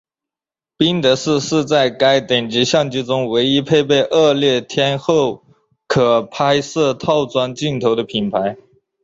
[0.77, 5.43] 宾得士是在该等级相机中唯一配备恶劣天候
[5.85, 8.57] 可拍摄套装镜头的品牌。